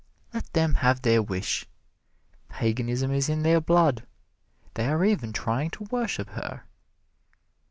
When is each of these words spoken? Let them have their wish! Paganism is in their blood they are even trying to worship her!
Let 0.33 0.51
them 0.53 0.73
have 0.81 1.03
their 1.03 1.21
wish! 1.21 1.67
Paganism 2.49 3.11
is 3.11 3.29
in 3.29 3.43
their 3.43 3.61
blood 3.61 4.07
they 4.73 4.87
are 4.87 5.05
even 5.05 5.31
trying 5.31 5.69
to 5.77 5.83
worship 5.91 6.29
her! 6.31 6.63